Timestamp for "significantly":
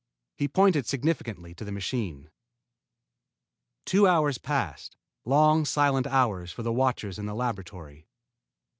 0.87-1.53